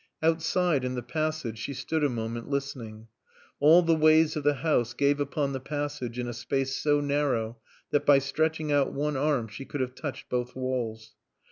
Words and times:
Outside 0.23 0.83
in 0.83 0.95
the 0.95 1.03
passage 1.03 1.59
she 1.59 1.75
stood 1.75 2.03
a 2.03 2.09
moment, 2.09 2.49
listening. 2.49 3.07
All 3.59 3.83
the 3.83 3.93
ways 3.93 4.35
of 4.35 4.43
the 4.43 4.55
house 4.55 4.95
gave 4.95 5.19
upon 5.19 5.53
the 5.53 5.59
passage 5.59 6.17
in 6.17 6.27
a 6.27 6.33
space 6.33 6.75
so 6.75 6.99
narrow 7.01 7.57
that 7.91 8.03
by 8.03 8.17
stretching 8.17 8.71
out 8.71 8.91
one 8.93 9.15
arm 9.15 9.47
she 9.47 9.63
could 9.63 9.79
have 9.81 9.93
touched 9.93 10.27
both 10.27 10.55
walls. 10.55 11.13